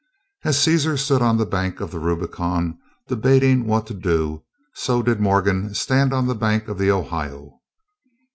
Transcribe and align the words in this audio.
As 0.43 0.57
Cæsar 0.57 0.97
stood 0.97 1.21
on 1.21 1.37
the 1.37 1.45
bank 1.45 1.79
of 1.79 1.91
the 1.91 1.99
Rubicon 1.99 2.79
debating 3.07 3.67
what 3.67 3.85
to 3.85 3.93
do, 3.93 4.43
so 4.73 5.03
did 5.03 5.19
Morgan 5.19 5.75
stand 5.75 6.11
on 6.11 6.25
the 6.25 6.33
bank 6.33 6.67
of 6.67 6.79
the 6.79 6.89
Ohio. 6.89 7.59